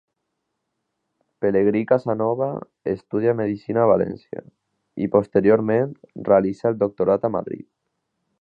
Pelegrí 1.37 1.85
Casanova 1.91 2.47
estudia 2.95 3.37
medicina 3.41 3.83
a 3.83 3.91
València, 3.93 4.43
i 5.07 5.11
posteriorment 5.17 5.97
realitza 6.31 6.71
el 6.75 6.81
doctorat 6.87 7.31
a 7.31 7.37
Madrid. 7.41 7.69